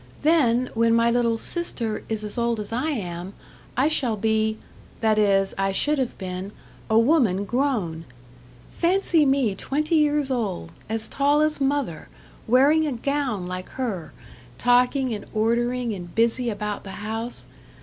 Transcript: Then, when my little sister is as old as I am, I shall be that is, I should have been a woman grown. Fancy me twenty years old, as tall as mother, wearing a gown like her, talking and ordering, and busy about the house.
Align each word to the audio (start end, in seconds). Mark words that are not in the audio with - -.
Then, 0.23 0.71
when 0.73 0.95
my 0.95 1.11
little 1.11 1.37
sister 1.37 2.03
is 2.09 2.23
as 2.23 2.35
old 2.35 2.59
as 2.59 2.73
I 2.73 2.89
am, 2.89 3.33
I 3.77 3.87
shall 3.87 4.17
be 4.17 4.57
that 4.99 5.19
is, 5.19 5.53
I 5.59 5.71
should 5.71 5.99
have 5.99 6.17
been 6.17 6.53
a 6.89 6.97
woman 6.97 7.45
grown. 7.45 8.05
Fancy 8.71 9.27
me 9.27 9.53
twenty 9.53 9.93
years 9.97 10.31
old, 10.31 10.71
as 10.89 11.07
tall 11.07 11.41
as 11.41 11.61
mother, 11.61 12.09
wearing 12.47 12.87
a 12.87 12.93
gown 12.93 13.45
like 13.45 13.69
her, 13.77 14.11
talking 14.57 15.13
and 15.13 15.25
ordering, 15.35 15.93
and 15.93 16.15
busy 16.15 16.49
about 16.49 16.83
the 16.83 17.05
house. 17.05 17.45